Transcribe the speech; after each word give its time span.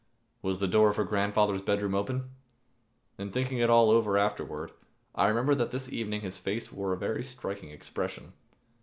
Was 0.41 0.59
the 0.59 0.67
door 0.67 0.89
of 0.89 0.95
her 0.95 1.03
grandfather's 1.03 1.61
bedroom 1.61 1.93
open? 1.93 2.31
In 3.19 3.29
thinking 3.31 3.59
it 3.59 3.69
all 3.69 3.91
over 3.91 4.17
afterward, 4.17 4.71
I 5.13 5.27
remember 5.27 5.53
that 5.53 5.69
this 5.69 5.93
evening 5.93 6.21
his 6.21 6.39
face 6.39 6.71
wore 6.71 6.91
a 6.91 6.97
very 6.97 7.23
striking 7.23 7.69
expression. 7.69 8.33